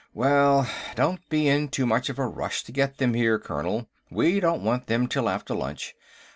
"Well, 0.15 0.67
don't 0.95 1.19
be 1.29 1.47
in 1.47 1.67
too 1.67 1.85
much 1.85 2.09
of 2.09 2.17
a 2.17 2.25
rush 2.25 2.63
to 2.63 2.71
get 2.71 2.97
them 2.97 3.13
here, 3.13 3.37
Colonel. 3.37 3.87
We 4.09 4.39
don't 4.39 4.63
want 4.63 4.87
them 4.87 5.05
till 5.05 5.29
after 5.29 5.53
lunch. 5.53 5.93